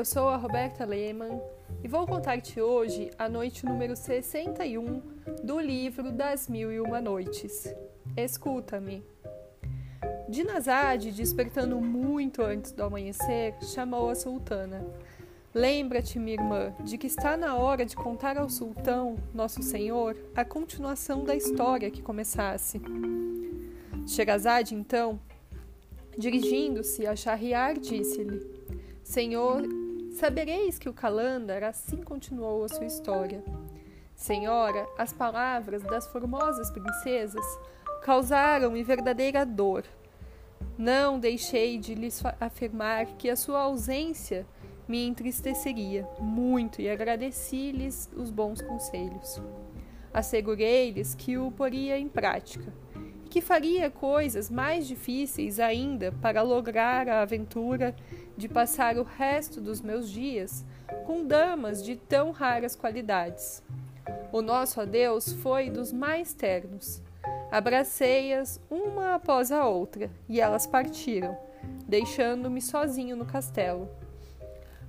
eu 0.00 0.04
sou 0.06 0.30
a 0.30 0.36
Roberta 0.36 0.86
Lehmann 0.86 1.42
e 1.84 1.86
vou 1.86 2.06
contar-te 2.06 2.58
hoje 2.58 3.10
a 3.18 3.28
noite 3.28 3.66
número 3.66 3.94
61 3.94 5.02
do 5.44 5.60
livro 5.60 6.10
Das 6.10 6.48
Mil 6.48 6.72
e 6.72 6.80
Uma 6.80 7.02
Noites. 7.02 7.70
Escuta-me. 8.16 9.04
Dinazade, 10.26 11.12
despertando 11.12 11.78
muito 11.82 12.40
antes 12.40 12.72
do 12.72 12.82
amanhecer, 12.82 13.54
chamou 13.60 14.08
a 14.08 14.14
sultana. 14.14 14.82
Lembra-te, 15.52 16.18
minha 16.18 16.38
irmã, 16.40 16.74
de 16.82 16.96
que 16.96 17.06
está 17.06 17.36
na 17.36 17.56
hora 17.56 17.84
de 17.84 17.94
contar 17.94 18.38
ao 18.38 18.48
sultão, 18.48 19.18
nosso 19.34 19.62
senhor, 19.62 20.16
a 20.34 20.46
continuação 20.46 21.24
da 21.24 21.36
história 21.36 21.90
que 21.90 22.00
começasse. 22.00 22.80
Sherazade, 24.06 24.74
então, 24.74 25.20
dirigindo-se 26.16 27.06
a 27.06 27.14
Shahriar, 27.14 27.78
disse-lhe: 27.78 28.48
Senhor, 29.04 29.79
sabereis 30.20 30.78
que 30.78 30.86
o 30.86 30.92
Calandar 30.92 31.64
assim 31.64 31.96
continuou 32.02 32.62
a 32.62 32.68
sua 32.68 32.84
história. 32.84 33.42
Senhora, 34.14 34.86
as 34.98 35.14
palavras 35.14 35.82
das 35.82 36.06
formosas 36.08 36.70
princesas 36.70 37.44
causaram-me 38.02 38.82
verdadeira 38.82 39.46
dor. 39.46 39.82
Não 40.76 41.18
deixei 41.18 41.78
de 41.78 41.94
lhes 41.94 42.22
afirmar 42.38 43.06
que 43.16 43.30
a 43.30 43.36
sua 43.36 43.60
ausência 43.60 44.46
me 44.86 45.06
entristeceria 45.06 46.06
muito 46.18 46.82
e 46.82 46.90
agradeci-lhes 46.90 48.10
os 48.14 48.30
bons 48.30 48.60
conselhos. 48.60 49.40
Assegurei-lhes 50.12 51.14
que 51.14 51.38
o 51.38 51.50
poria 51.50 51.98
em 51.98 52.08
prática 52.08 52.70
que 53.30 53.40
faria 53.40 53.88
coisas 53.88 54.50
mais 54.50 54.88
difíceis 54.88 55.60
ainda 55.60 56.10
para 56.20 56.42
lograr 56.42 57.08
a 57.08 57.22
aventura 57.22 57.94
de 58.40 58.48
passar 58.48 58.96
o 58.96 59.02
resto 59.02 59.60
dos 59.60 59.82
meus 59.82 60.08
dias 60.08 60.64
com 61.04 61.26
damas 61.26 61.84
de 61.84 61.94
tão 61.94 62.30
raras 62.30 62.74
qualidades. 62.74 63.62
O 64.32 64.40
nosso 64.40 64.80
adeus 64.80 65.30
foi 65.34 65.68
dos 65.68 65.92
mais 65.92 66.32
ternos. 66.32 67.02
Abracei-as 67.52 68.58
uma 68.70 69.14
após 69.14 69.52
a 69.52 69.66
outra 69.66 70.10
e 70.26 70.40
elas 70.40 70.66
partiram, 70.66 71.36
deixando-me 71.86 72.62
sozinho 72.62 73.14
no 73.14 73.26
castelo. 73.26 73.90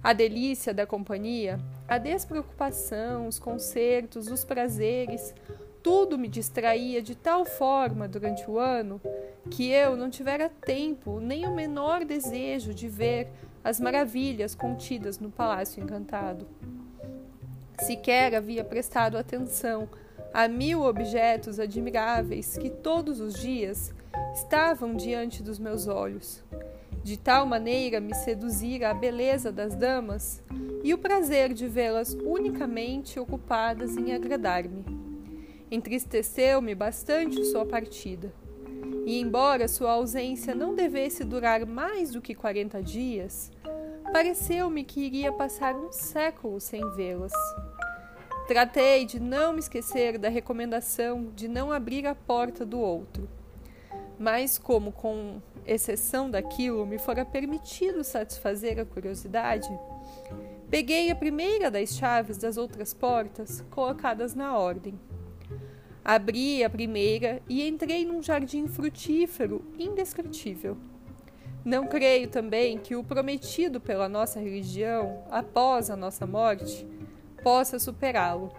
A 0.02 0.14
delícia 0.14 0.74
da 0.74 0.88
companhia, 0.88 1.60
a 1.90 1.98
despreocupação, 1.98 3.28
os 3.28 3.38
concertos, 3.38 4.28
os 4.28 4.46
prazeres, 4.46 5.36
tudo 5.84 6.18
me 6.18 6.28
distraía 6.28 7.02
de 7.02 7.16
tal 7.16 7.46
forma 7.46 8.08
durante 8.08 8.50
o 8.50 8.60
ano 8.60 9.02
que 9.50 9.70
eu 9.70 9.96
não 9.96 10.10
tivera 10.10 10.50
tempo 10.50 11.20
nem 11.20 11.48
o 11.48 11.56
menor 11.56 12.06
desejo 12.06 12.74
de 12.74 12.88
ver 12.88 13.30
as 13.64 13.80
maravilhas 13.80 14.56
contidas 14.56 15.20
no 15.20 15.32
Palácio 15.32 15.84
Encantado. 15.84 16.48
Sequer 17.80 18.36
havia 18.36 18.64
prestado 18.64 19.18
atenção 19.18 19.90
a 20.34 20.48
mil 20.48 20.84
objetos 20.84 21.60
admiráveis 21.60 22.58
que 22.58 22.70
todos 22.70 23.20
os 23.20 23.34
dias 23.34 23.94
estavam 24.34 24.96
diante 24.96 25.44
dos 25.44 25.60
meus 25.60 25.88
olhos. 25.88 26.44
De 27.04 27.18
tal 27.18 27.46
maneira 27.46 28.00
me 28.00 28.14
seduzira 28.14 28.92
a 28.92 28.94
beleza 28.94 29.52
das 29.52 29.76
damas 29.76 30.44
e 30.84 30.94
o 30.94 30.98
prazer 30.98 31.54
de 31.54 31.68
vê-las 31.68 32.14
unicamente 32.14 33.20
ocupadas 33.20 33.98
em 33.98 34.14
agradar-me. 34.14 35.01
Entristeceu-me 35.72 36.76
bastante 36.76 37.46
sua 37.46 37.66
partida. 37.66 38.30
E, 39.06 39.22
embora 39.22 39.70
sua 39.70 39.92
ausência 39.92 40.54
não 40.54 40.76
devesse 40.76 41.24
durar 41.24 41.66
mais 41.66 42.12
do 42.12 42.22
que 42.22 42.36
quarenta 42.36 42.84
dias, 42.84 43.50
pareceu-me 44.12 44.84
que 44.84 45.00
iria 45.00 45.32
passar 45.32 45.74
um 45.74 45.90
século 45.90 46.60
sem 46.60 46.82
vê-las. 46.92 47.32
Tratei 48.50 49.06
de 49.06 49.18
não 49.18 49.54
me 49.54 49.60
esquecer 49.60 50.18
da 50.18 50.28
recomendação 50.28 51.32
de 51.34 51.48
não 51.48 51.72
abrir 51.72 52.06
a 52.06 52.14
porta 52.14 52.66
do 52.66 52.78
outro. 52.78 53.30
Mas, 54.20 54.58
como, 54.58 54.92
com 54.92 55.42
exceção 55.66 56.30
daquilo, 56.30 56.86
me 56.86 57.00
fora 57.00 57.24
permitido 57.24 58.04
satisfazer 58.04 58.78
a 58.78 58.84
curiosidade, 58.84 59.70
peguei 60.70 61.10
a 61.10 61.16
primeira 61.16 61.72
das 61.72 61.96
chaves 61.96 62.38
das 62.38 62.58
outras 62.58 62.94
portas 62.94 63.64
colocadas 63.72 64.36
na 64.36 64.58
ordem 64.58 65.00
Abri 66.04 66.64
a 66.64 66.70
primeira 66.70 67.42
e 67.48 67.68
entrei 67.68 68.06
num 68.06 68.24
jardim 68.24 68.68
frutífero 68.68 69.64
indescritível. 69.78 70.76
Não 71.64 71.86
creio 71.86 72.28
também 72.28 72.80
que 72.80 72.96
o 72.96 73.04
prometido 73.04 73.80
pela 73.80 74.10
nossa 74.10 74.40
religião, 74.40 75.24
após 75.30 75.92
a 75.92 75.96
nossa 75.96 76.26
morte, 76.26 76.88
possa 77.44 77.78
superá-lo. 77.78 78.52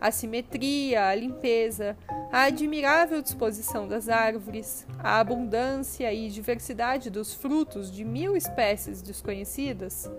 A 0.00 0.10
simetria, 0.10 1.06
a 1.06 1.14
limpeza, 1.14 1.96
a 2.32 2.42
admirável 2.42 3.22
disposição 3.22 3.86
das 3.86 4.08
árvores, 4.08 4.84
a 4.98 5.20
abundância 5.20 6.12
e 6.12 6.28
diversidade 6.28 7.08
dos 7.08 7.32
frutos 7.32 7.90
de 7.90 8.04
mil 8.04 8.36
espécies 8.36 9.00
desconhecidas, 9.00 10.10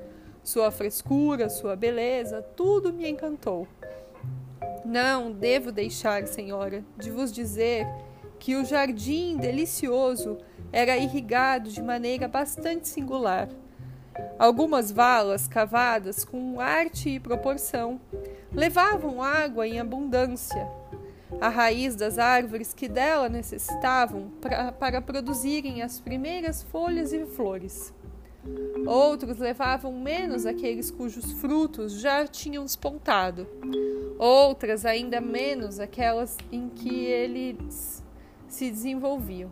sua 0.42 0.72
frescura, 0.72 1.50
sua 1.50 1.76
beleza, 1.76 2.42
tudo 2.56 2.94
me 2.94 3.10
encantou. 3.10 3.68
Não 4.86 5.32
devo 5.32 5.72
deixar, 5.72 6.28
senhora, 6.28 6.86
de 6.96 7.10
vos 7.10 7.32
dizer 7.32 7.88
que 8.38 8.56
o 8.56 8.64
jardim 8.64 9.36
delicioso 9.38 10.38
era 10.72 10.96
irrigado 10.96 11.72
de 11.72 11.82
maneira 11.82 12.28
bastante 12.28 12.88
singular. 12.88 13.50
Algumas 14.38 14.92
valas 14.92 15.48
cavadas 15.48 16.24
com 16.24 16.60
arte 16.60 17.10
e 17.10 17.20
proporção 17.20 18.00
levavam 18.54 19.24
água 19.24 19.68
em 19.68 19.80
abundância. 19.80 20.70
A 21.42 21.50
raiz 21.50 21.96
das 21.96 22.20
árvores 22.20 22.72
que 22.72 22.88
dela 22.88 23.28
necessitavam 23.28 24.32
pra, 24.40 24.72
para 24.72 25.02
produzirem 25.02 25.82
as 25.82 26.00
primeiras 26.00 26.62
folhas 26.62 27.12
e 27.12 27.26
flores. 27.26 27.92
Outros 28.86 29.40
levavam 29.40 29.92
menos 29.92 30.46
aqueles 30.46 30.92
cujos 30.92 31.32
frutos 31.34 31.94
já 31.94 32.28
tinham 32.28 32.64
despontado. 32.64 33.48
Outras 34.20 34.86
ainda 34.86 35.20
menos 35.20 35.80
aquelas 35.80 36.38
em 36.52 36.70
que 36.70 37.06
eles 37.06 38.04
se 38.48 38.70
desenvolviam. 38.70 39.52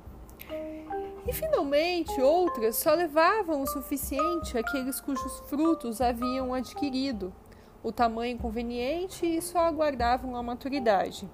E 1.27 1.33
finalmente 1.33 2.21
outras 2.21 2.75
só 2.75 2.93
levavam 2.93 3.61
o 3.61 3.67
suficiente 3.67 4.57
aqueles 4.57 4.99
cujos 4.99 5.39
frutos 5.49 6.01
haviam 6.01 6.53
adquirido 6.53 7.33
o 7.81 7.91
tamanho 7.91 8.37
conveniente 8.37 9.25
e 9.25 9.41
só 9.41 9.59
aguardavam 9.59 10.35
a 10.35 10.43
maturidade. 10.43 11.29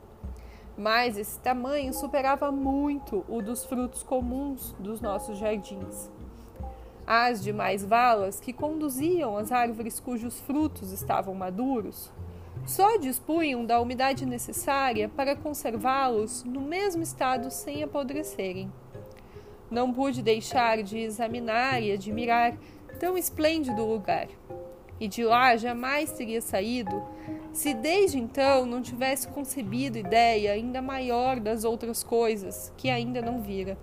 Mas 0.77 1.17
esse 1.17 1.39
tamanho 1.39 1.93
superava 1.93 2.51
muito 2.51 3.23
o 3.27 3.41
dos 3.41 3.65
frutos 3.65 4.01
comuns 4.01 4.73
dos 4.79 5.01
nossos 5.01 5.37
jardins. 5.37 6.09
As 7.11 7.41
demais 7.43 7.83
valas 7.83 8.39
que 8.39 8.53
conduziam 8.53 9.35
as 9.35 9.51
árvores 9.51 9.99
cujos 9.99 10.39
frutos 10.41 10.91
estavam 10.91 11.33
maduros 11.33 12.11
só 12.67 12.97
dispunham 12.97 13.65
da 13.65 13.81
umidade 13.81 14.27
necessária 14.27 15.09
para 15.09 15.35
conservá-los 15.35 16.43
no 16.43 16.61
mesmo 16.61 17.01
estado 17.01 17.49
sem 17.49 17.81
apodrecerem. 17.81 18.71
Não 19.71 19.91
pude 19.91 20.21
deixar 20.21 20.83
de 20.83 20.99
examinar 20.99 21.81
e 21.81 21.91
admirar 21.91 22.55
tão 22.99 23.17
esplêndido 23.17 23.83
lugar, 23.83 24.27
e 24.99 25.07
de 25.07 25.23
lá 25.23 25.57
jamais 25.57 26.11
teria 26.11 26.41
saído 26.41 27.03
se 27.51 27.73
desde 27.73 28.19
então 28.19 28.67
não 28.67 28.83
tivesse 28.83 29.27
concebido 29.29 29.97
ideia 29.97 30.51
ainda 30.51 30.79
maior 30.79 31.39
das 31.39 31.63
outras 31.63 32.03
coisas 32.03 32.71
que 32.77 32.87
ainda 32.87 33.19
não 33.19 33.41
vira. 33.41 33.75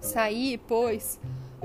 Saí, 0.00 0.56
pois, 0.58 1.18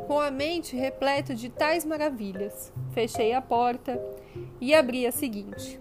com 0.08 0.20
a 0.20 0.30
mente 0.30 0.76
repleta 0.76 1.34
de 1.34 1.50
tais 1.50 1.86
maravilhas. 1.86 2.72
Fechei 2.94 3.34
a 3.34 3.42
porta 3.42 4.00
e 4.60 4.74
abri 4.74 5.06
a 5.08 5.12
seguinte. 5.12 5.80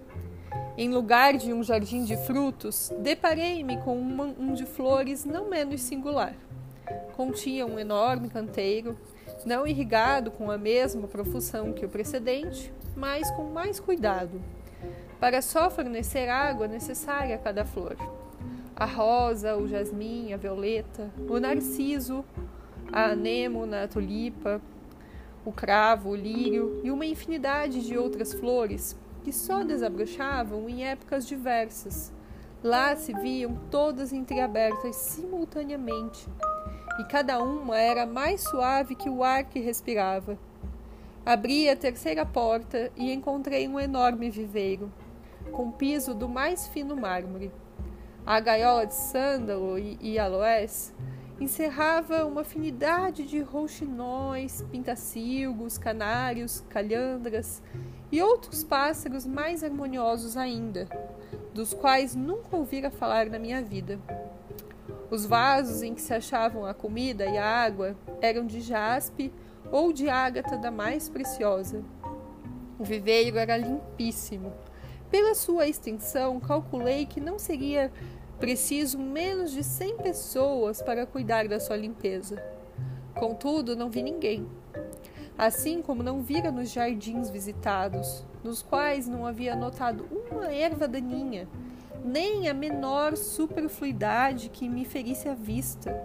Em 0.76 0.88
lugar 0.88 1.36
de 1.36 1.52
um 1.52 1.62
jardim 1.62 2.04
de 2.04 2.16
frutos, 2.16 2.92
deparei-me 2.98 3.78
com 3.82 3.96
um 3.96 4.52
de 4.54 4.66
flores 4.66 5.24
não 5.24 5.48
menos 5.48 5.82
singular. 5.82 6.34
Continha 7.16 7.64
um 7.64 7.78
enorme 7.78 8.28
canteiro, 8.28 8.98
não 9.44 9.66
irrigado 9.66 10.30
com 10.30 10.50
a 10.50 10.58
mesma 10.58 11.06
profusão 11.06 11.72
que 11.72 11.86
o 11.86 11.88
precedente, 11.88 12.72
mas 12.96 13.30
com 13.32 13.44
mais 13.44 13.78
cuidado, 13.78 14.42
para 15.20 15.40
só 15.40 15.70
fornecer 15.70 16.28
água 16.28 16.66
necessária 16.66 17.36
a 17.36 17.38
cada 17.38 17.64
flor. 17.64 17.96
A 18.74 18.84
rosa, 18.84 19.56
o 19.56 19.68
jasmim, 19.68 20.32
a 20.32 20.36
violeta, 20.36 21.08
o 21.28 21.38
narciso, 21.38 22.24
a 22.94 23.06
anêmona, 23.06 23.82
a 23.82 23.88
tulipa, 23.88 24.62
o 25.44 25.50
cravo, 25.50 26.10
o 26.10 26.14
lírio 26.14 26.80
e 26.84 26.92
uma 26.92 27.04
infinidade 27.04 27.84
de 27.84 27.98
outras 27.98 28.32
flores 28.32 28.96
que 29.24 29.32
só 29.32 29.64
desabrochavam 29.64 30.68
em 30.68 30.86
épocas 30.86 31.26
diversas. 31.26 32.12
Lá 32.62 32.94
se 32.94 33.12
viam 33.12 33.58
todas 33.68 34.12
entreabertas 34.12 34.94
simultaneamente, 34.94 36.28
e 37.00 37.04
cada 37.04 37.42
uma 37.42 37.76
era 37.76 38.06
mais 38.06 38.42
suave 38.42 38.94
que 38.94 39.10
o 39.10 39.24
ar 39.24 39.42
que 39.42 39.58
respirava. 39.58 40.38
Abri 41.26 41.68
a 41.68 41.74
terceira 41.74 42.24
porta 42.24 42.92
e 42.96 43.12
encontrei 43.12 43.66
um 43.66 43.80
enorme 43.80 44.30
viveiro, 44.30 44.92
com 45.50 45.72
piso 45.72 46.14
do 46.14 46.28
mais 46.28 46.68
fino 46.68 46.94
mármore. 46.94 47.50
A 48.24 48.38
gaiola 48.38 48.86
de 48.86 48.94
sândalo 48.94 49.78
e 49.78 50.16
aloés 50.16 50.94
encerrava 51.40 52.24
uma 52.24 52.42
afinidade 52.42 53.24
de 53.24 53.40
rouxinóis, 53.40 54.64
pintacilgos, 54.70 55.78
canários, 55.78 56.64
calhandras 56.68 57.62
e 58.12 58.22
outros 58.22 58.62
pássaros 58.62 59.26
mais 59.26 59.64
harmoniosos 59.64 60.36
ainda, 60.36 60.88
dos 61.52 61.74
quais 61.74 62.14
nunca 62.14 62.56
ouvira 62.56 62.90
falar 62.90 63.26
na 63.26 63.38
minha 63.38 63.62
vida. 63.62 63.98
Os 65.10 65.26
vasos 65.26 65.82
em 65.82 65.94
que 65.94 66.00
se 66.00 66.14
achavam 66.14 66.64
a 66.64 66.74
comida 66.74 67.26
e 67.26 67.36
a 67.36 67.44
água 67.44 67.96
eram 68.20 68.46
de 68.46 68.60
jaspe 68.60 69.32
ou 69.70 69.92
de 69.92 70.08
ágata 70.08 70.56
da 70.56 70.70
mais 70.70 71.08
preciosa. 71.08 71.82
O 72.78 72.84
viveiro 72.84 73.38
era 73.38 73.56
limpíssimo. 73.56 74.52
Pela 75.10 75.34
sua 75.34 75.68
extensão, 75.68 76.40
calculei 76.40 77.06
que 77.06 77.20
não 77.20 77.38
seria 77.38 77.92
preciso 78.38 78.98
menos 78.98 79.50
de 79.52 79.62
cem 79.62 79.96
pessoas 79.96 80.82
para 80.82 81.06
cuidar 81.06 81.48
da 81.48 81.60
sua 81.60 81.76
limpeza. 81.76 82.42
Contudo, 83.14 83.76
não 83.76 83.90
vi 83.90 84.02
ninguém. 84.02 84.46
Assim 85.36 85.82
como 85.82 86.02
não 86.02 86.20
vira 86.20 86.50
nos 86.52 86.70
jardins 86.70 87.30
visitados, 87.30 88.24
nos 88.42 88.62
quais 88.62 89.08
não 89.08 89.26
havia 89.26 89.56
notado 89.56 90.06
uma 90.30 90.52
erva 90.52 90.86
daninha, 90.86 91.48
nem 92.04 92.48
a 92.48 92.54
menor 92.54 93.16
superfluidade 93.16 94.48
que 94.48 94.68
me 94.68 94.84
ferisse 94.84 95.28
a 95.28 95.34
vista. 95.34 95.98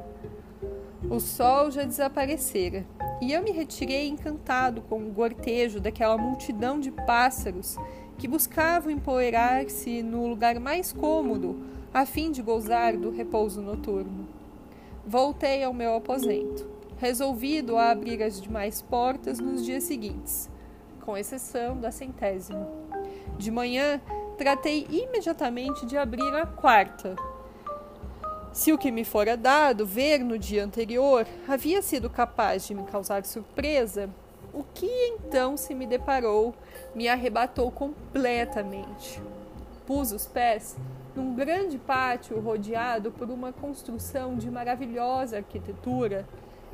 O 1.09 1.19
sol 1.19 1.69
já 1.69 1.83
desaparecera, 1.83 2.85
e 3.21 3.33
eu 3.33 3.43
me 3.43 3.51
retirei 3.51 4.07
encantado 4.07 4.81
com 4.81 4.99
o 5.01 5.11
gortejo 5.11 5.79
daquela 5.79 6.17
multidão 6.17 6.79
de 6.79 6.91
pássaros 6.91 7.77
que 8.17 8.27
buscavam 8.27 8.91
empoeirar-se 8.91 10.03
no 10.03 10.27
lugar 10.27 10.59
mais 10.59 10.91
cômodo 10.91 11.59
a 11.93 12.05
fim 12.05 12.31
de 12.31 12.41
gozar 12.41 12.95
do 12.95 13.09
repouso 13.09 13.61
noturno. 13.61 14.27
Voltei 15.05 15.63
ao 15.63 15.73
meu 15.73 15.95
aposento, 15.95 16.67
resolvido 16.97 17.77
a 17.77 17.91
abrir 17.91 18.21
as 18.21 18.41
demais 18.41 18.81
portas 18.81 19.39
nos 19.39 19.65
dias 19.65 19.83
seguintes, 19.83 20.49
com 21.01 21.17
exceção 21.17 21.79
da 21.79 21.91
centésima. 21.91 22.67
De 23.37 23.49
manhã, 23.49 23.99
tratei 24.37 24.85
imediatamente 24.89 25.85
de 25.85 25.97
abrir 25.97 26.33
a 26.35 26.45
quarta. 26.45 27.15
Se 28.59 28.73
o 28.73 28.77
que 28.77 28.91
me 28.91 29.05
fora 29.05 29.37
dado 29.37 29.85
ver 29.85 30.19
no 30.19 30.37
dia 30.37 30.65
anterior 30.65 31.25
havia 31.47 31.81
sido 31.81 32.09
capaz 32.09 32.67
de 32.67 32.75
me 32.75 32.83
causar 32.83 33.23
surpresa, 33.23 34.09
o 34.53 34.65
que 34.65 34.85
então 34.85 35.55
se 35.55 35.73
me 35.73 35.87
deparou 35.87 36.53
me 36.93 37.07
arrebatou 37.07 37.71
completamente. 37.71 39.21
Pus 39.87 40.11
os 40.11 40.27
pés 40.27 40.75
num 41.15 41.35
grande 41.35 41.77
pátio 41.77 42.37
rodeado 42.41 43.11
por 43.11 43.29
uma 43.29 43.53
construção 43.53 44.35
de 44.35 44.51
maravilhosa 44.51 45.37
arquitetura, 45.37 46.27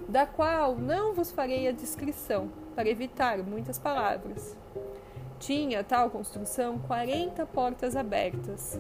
da 0.10 0.26
qual 0.26 0.76
não 0.76 1.14
vos 1.14 1.32
farei 1.32 1.68
a 1.68 1.72
descrição, 1.72 2.50
para 2.76 2.90
evitar 2.90 3.38
muitas 3.44 3.78
palavras. 3.78 4.58
Tinha 5.38 5.84
tal 5.84 6.10
construção 6.10 6.80
quarenta 6.80 7.46
portas 7.46 7.96
abertas, 7.96 8.80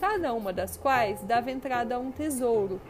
cada 0.00 0.32
uma 0.32 0.52
das 0.52 0.76
quais 0.76 1.22
dava 1.22 1.50
entrada 1.50 1.96
a 1.96 1.98
um 1.98 2.10
tesouro, 2.10 2.80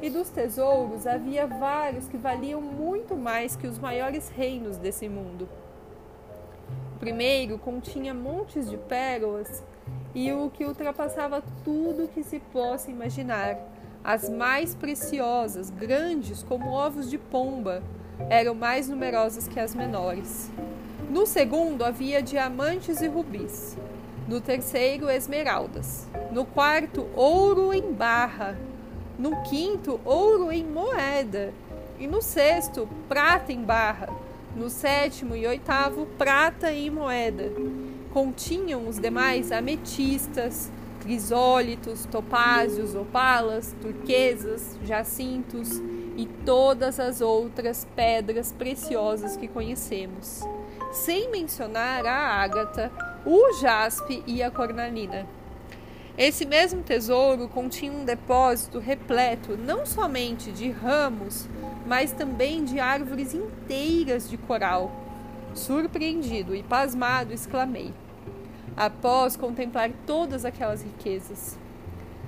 e 0.00 0.10
dos 0.10 0.28
tesouros 0.30 1.06
havia 1.06 1.46
vários 1.46 2.06
que 2.06 2.16
valiam 2.16 2.60
muito 2.60 3.16
mais 3.16 3.56
que 3.56 3.66
os 3.66 3.78
maiores 3.78 4.28
reinos 4.28 4.76
desse 4.76 5.08
mundo. 5.08 5.48
O 6.96 6.98
primeiro 6.98 7.58
continha 7.58 8.12
montes 8.12 8.68
de 8.68 8.76
pérolas 8.76 9.62
e 10.14 10.32
o 10.32 10.50
que 10.50 10.64
ultrapassava 10.64 11.42
tudo 11.64 12.08
que 12.08 12.22
se 12.22 12.38
possa 12.38 12.90
imaginar. 12.90 13.56
As 14.02 14.28
mais 14.28 14.74
preciosas, 14.74 15.70
grandes 15.70 16.42
como 16.42 16.70
ovos 16.70 17.10
de 17.10 17.18
pomba, 17.18 17.82
eram 18.28 18.54
mais 18.54 18.88
numerosas 18.88 19.46
que 19.46 19.60
as 19.60 19.74
menores. 19.74 20.50
No 21.10 21.26
segundo 21.26 21.84
havia 21.84 22.22
diamantes 22.22 23.00
e 23.00 23.06
rubis. 23.06 23.76
No 24.28 24.40
terceiro, 24.40 25.10
esmeraldas. 25.10 26.06
No 26.30 26.44
quarto, 26.44 27.06
ouro 27.16 27.72
em 27.72 27.92
barra. 27.92 28.56
No 29.18 29.42
quinto, 29.42 29.98
ouro 30.04 30.52
em 30.52 30.64
moeda. 30.64 31.52
E 31.98 32.06
no 32.06 32.22
sexto, 32.22 32.88
prata 33.08 33.52
em 33.52 33.62
barra. 33.64 34.08
No 34.54 34.70
sétimo 34.70 35.34
e 35.34 35.46
oitavo, 35.46 36.06
prata 36.18 36.70
em 36.70 36.90
moeda 36.90 37.50
continham 38.18 38.88
os 38.88 38.98
demais 38.98 39.52
ametistas, 39.52 40.70
crisólitos, 41.00 42.04
topázios, 42.06 42.94
opalas, 42.94 43.74
turquesas, 43.80 44.76
jacintos 44.84 45.80
e 46.16 46.26
todas 46.44 46.98
as 46.98 47.20
outras 47.20 47.86
pedras 47.94 48.50
preciosas 48.50 49.36
que 49.36 49.46
conhecemos, 49.46 50.42
sem 50.90 51.30
mencionar 51.30 52.04
a 52.06 52.42
ágata, 52.42 52.90
o 53.24 53.52
jaspe 53.60 54.22
e 54.26 54.42
a 54.42 54.50
cornalina. 54.50 55.26
Esse 56.16 56.44
mesmo 56.44 56.82
tesouro 56.82 57.48
continha 57.48 57.92
um 57.92 58.04
depósito 58.04 58.78
repleto 58.78 59.56
não 59.56 59.86
somente 59.86 60.50
de 60.50 60.70
ramos, 60.70 61.48
mas 61.86 62.10
também 62.10 62.64
de 62.64 62.80
árvores 62.80 63.34
inteiras 63.34 64.28
de 64.28 64.36
coral. 64.36 64.90
Surpreendido 65.54 66.54
e 66.54 66.62
pasmado, 66.62 67.32
exclamei: 67.32 67.94
após 68.76 69.36
contemplar 69.36 69.90
todas 70.06 70.44
aquelas 70.44 70.82
riquezas. 70.82 71.58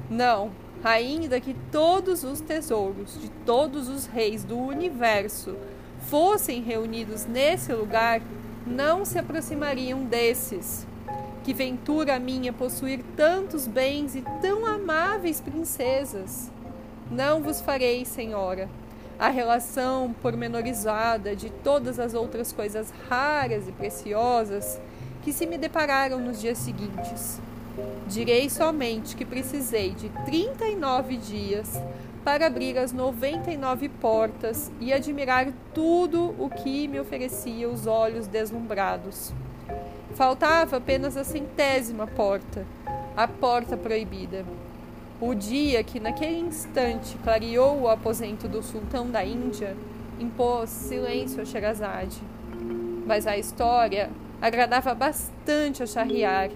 Não, 0.09 0.51
ainda 0.83 1.41
que 1.41 1.55
todos 1.71 2.25
os 2.25 2.41
tesouros 2.41 3.21
de 3.21 3.29
todos 3.47 3.89
os 3.89 4.07
reis 4.07 4.43
do 4.43 4.59
universo 4.59 5.57
fossem 6.01 6.63
reunidos 6.63 7.27
nesse 7.27 7.73
lugar, 7.73 8.21
não 8.67 9.05
se 9.05 9.19
aproximariam 9.19 10.05
desses. 10.05 10.87
Que 11.43 11.55
ventura 11.55 12.19
minha 12.19 12.53
possuir 12.53 13.03
tantos 13.17 13.67
bens 13.67 14.15
e 14.15 14.23
tão 14.43 14.67
amáveis 14.67 15.41
princesas! 15.41 16.51
Não 17.11 17.43
vos 17.43 17.61
farei, 17.61 18.05
senhora, 18.05 18.69
a 19.19 19.29
relação 19.29 20.15
pormenorizada 20.23 21.35
de 21.35 21.51
todas 21.51 21.99
as 21.99 22.15
outras 22.15 22.53
coisas 22.53 22.93
raras 23.09 23.67
e 23.67 23.73
preciosas 23.73 24.81
que 25.23 25.33
se 25.33 25.47
me 25.47 25.59
depararam 25.59 26.21
nos 26.21 26.41
dias 26.41 26.59
seguintes. 26.59 27.41
Direi 28.07 28.51
somente 28.51 29.15
que 29.15 29.25
precisei 29.25 29.91
de 29.91 30.09
39 30.25 31.17
dias 31.17 31.81
para 32.25 32.47
abrir 32.47 32.77
as 32.77 32.93
99 32.93 33.89
portas 33.89 34.71
e 34.81 34.93
admirar 34.93 35.49
tudo 35.73 36.35
o 36.39 36.51
que 36.51 36.87
me 36.89 37.01
oferecia 37.01 37.69
os 37.69 37.87
olhos 37.87 38.27
deslumbrados. 38.27 39.33
Faltava 40.15 40.77
apenas 40.77 41.17
a 41.17 41.25
centésima 41.25 42.07
porta, 42.07 42.67
a 43.17 43.27
porta 43.27 43.77
proibida. 43.77 44.45
O 45.21 45.35
dia 45.35 45.85
que 45.85 46.01
naquele 46.01 46.39
instante 46.39 47.17
clareou 47.23 47.81
o 47.81 47.89
aposento 47.89 48.49
do 48.49 48.63
sultão 48.63 49.11
da 49.11 49.25
Índia 49.25 49.77
impôs 50.19 50.69
silêncio 50.71 51.43
a 51.43 51.45
Sherazade. 51.45 52.21
Mas 53.07 53.27
a 53.27 53.37
história 53.37 54.11
agradava 54.41 54.95
bastante 54.95 55.83
a 55.83 55.87
Shahriar, 55.87 56.51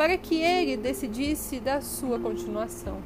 para 0.00 0.16
que 0.16 0.36
ele 0.36 0.78
decidisse 0.78 1.60
da 1.60 1.82
sua 1.82 2.18
continuação. 2.18 3.02